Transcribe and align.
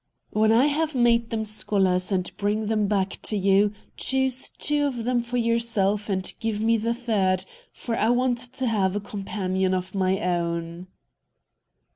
"When 0.31 0.51
I 0.51 0.65
have 0.65 0.95
made 0.95 1.29
them 1.29 1.45
scholars 1.45 2.11
and 2.11 2.35
bring 2.35 2.65
them 2.65 2.87
back 2.87 3.19
to 3.21 3.37
you, 3.37 3.71
choose 3.97 4.49
two 4.49 4.87
of 4.87 5.05
them 5.05 5.21
for 5.21 5.37
yourself 5.37 6.09
and 6.09 6.33
give 6.39 6.59
me 6.59 6.75
the 6.77 6.95
third; 6.95 7.45
for 7.71 7.95
I 7.95 8.09
want 8.09 8.39
to 8.39 8.65
have 8.65 8.95
a 8.95 8.99
companion 8.99 9.75
of 9.75 9.93
my 9.93 10.19
own." 10.21 10.87